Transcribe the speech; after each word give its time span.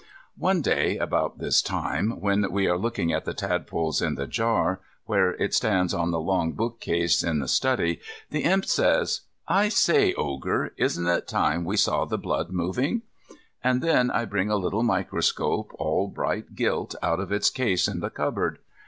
One 0.39 0.63
day, 0.63 0.97
about 0.97 1.37
this 1.37 1.61
time, 1.61 2.19
when 2.19 2.51
we 2.51 2.65
are 2.65 2.75
looking 2.75 3.13
at 3.13 3.23
the 3.23 3.35
tadpoles 3.35 4.01
in 4.01 4.15
the 4.15 4.25
jar, 4.25 4.81
where 5.05 5.35
it 5.35 5.53
stands 5.53 5.93
on 5.93 6.09
the 6.09 6.19
long 6.19 6.53
bookcase 6.53 7.21
in 7.21 7.37
the 7.37 7.47
study, 7.47 7.99
the 8.31 8.39
Imp 8.43 8.65
says, 8.65 9.21
"I 9.47 9.69
say, 9.69 10.15
Ogre, 10.15 10.73
isn't 10.75 11.05
it 11.05 11.27
time 11.27 11.65
we 11.65 11.77
saw 11.77 12.05
the 12.05 12.17
blood 12.17 12.49
moving?" 12.49 13.03
And 13.63 13.83
then 13.83 14.09
I 14.09 14.25
bring 14.25 14.49
a 14.49 14.55
little 14.55 14.81
microscope, 14.81 15.69
all 15.77 16.07
bright 16.07 16.55
gilt, 16.55 16.95
out 17.03 17.19
of 17.19 17.31
its 17.31 17.51
case 17.51 17.87
in 17.87 17.99
the 17.99 18.09
cupboard. 18.09 18.57